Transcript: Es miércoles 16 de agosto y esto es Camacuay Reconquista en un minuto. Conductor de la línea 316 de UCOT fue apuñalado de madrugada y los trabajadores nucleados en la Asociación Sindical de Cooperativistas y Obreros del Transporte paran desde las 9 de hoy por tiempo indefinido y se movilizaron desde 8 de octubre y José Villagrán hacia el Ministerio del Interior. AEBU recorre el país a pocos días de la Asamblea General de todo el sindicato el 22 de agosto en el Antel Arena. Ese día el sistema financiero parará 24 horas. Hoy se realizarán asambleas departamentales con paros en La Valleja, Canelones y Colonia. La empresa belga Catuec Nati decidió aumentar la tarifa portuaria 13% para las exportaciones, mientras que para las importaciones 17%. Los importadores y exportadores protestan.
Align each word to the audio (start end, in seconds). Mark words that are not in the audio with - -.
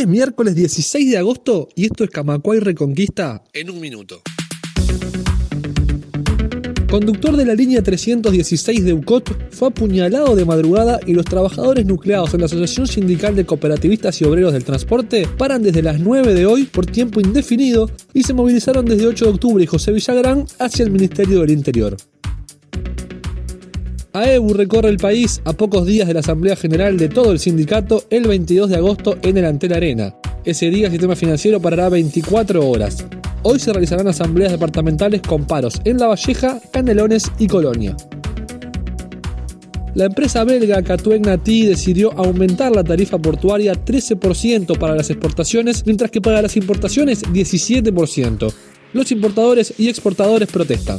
Es 0.00 0.08
miércoles 0.08 0.54
16 0.54 1.10
de 1.10 1.18
agosto 1.18 1.68
y 1.74 1.84
esto 1.84 2.04
es 2.04 2.10
Camacuay 2.10 2.58
Reconquista 2.58 3.44
en 3.52 3.68
un 3.68 3.78
minuto. 3.80 4.22
Conductor 6.90 7.36
de 7.36 7.44
la 7.44 7.54
línea 7.54 7.82
316 7.82 8.82
de 8.82 8.94
UCOT 8.94 9.50
fue 9.50 9.68
apuñalado 9.68 10.34
de 10.34 10.46
madrugada 10.46 11.00
y 11.06 11.12
los 11.12 11.26
trabajadores 11.26 11.84
nucleados 11.84 12.32
en 12.32 12.40
la 12.40 12.46
Asociación 12.46 12.86
Sindical 12.86 13.36
de 13.36 13.44
Cooperativistas 13.44 14.18
y 14.22 14.24
Obreros 14.24 14.54
del 14.54 14.64
Transporte 14.64 15.28
paran 15.36 15.62
desde 15.62 15.82
las 15.82 16.00
9 16.00 16.32
de 16.32 16.46
hoy 16.46 16.64
por 16.64 16.86
tiempo 16.86 17.20
indefinido 17.20 17.90
y 18.14 18.22
se 18.22 18.32
movilizaron 18.32 18.86
desde 18.86 19.06
8 19.06 19.26
de 19.26 19.30
octubre 19.32 19.64
y 19.64 19.66
José 19.66 19.92
Villagrán 19.92 20.46
hacia 20.58 20.82
el 20.82 20.92
Ministerio 20.92 21.40
del 21.40 21.50
Interior. 21.50 21.98
AEBU 24.12 24.54
recorre 24.54 24.88
el 24.88 24.96
país 24.96 25.40
a 25.44 25.52
pocos 25.52 25.86
días 25.86 26.08
de 26.08 26.14
la 26.14 26.20
Asamblea 26.20 26.56
General 26.56 26.96
de 26.96 27.08
todo 27.08 27.30
el 27.30 27.38
sindicato 27.38 28.04
el 28.10 28.26
22 28.26 28.68
de 28.68 28.76
agosto 28.76 29.16
en 29.22 29.36
el 29.38 29.44
Antel 29.44 29.72
Arena. 29.72 30.14
Ese 30.44 30.68
día 30.70 30.86
el 30.86 30.92
sistema 30.92 31.14
financiero 31.14 31.60
parará 31.60 31.88
24 31.88 32.68
horas. 32.68 33.04
Hoy 33.42 33.60
se 33.60 33.72
realizarán 33.72 34.08
asambleas 34.08 34.50
departamentales 34.50 35.22
con 35.22 35.46
paros 35.46 35.80
en 35.84 35.98
La 35.98 36.08
Valleja, 36.08 36.60
Canelones 36.72 37.30
y 37.38 37.46
Colonia. 37.46 37.96
La 39.94 40.06
empresa 40.06 40.42
belga 40.42 40.82
Catuec 40.82 41.24
Nati 41.24 41.66
decidió 41.66 42.12
aumentar 42.12 42.74
la 42.74 42.82
tarifa 42.82 43.18
portuaria 43.18 43.74
13% 43.74 44.76
para 44.78 44.96
las 44.96 45.10
exportaciones, 45.10 45.84
mientras 45.86 46.10
que 46.10 46.20
para 46.20 46.42
las 46.42 46.56
importaciones 46.56 47.24
17%. 47.24 48.52
Los 48.92 49.12
importadores 49.12 49.74
y 49.78 49.88
exportadores 49.88 50.48
protestan. 50.48 50.98